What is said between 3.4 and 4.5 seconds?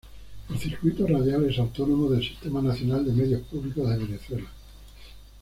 Públicos de Venezuela.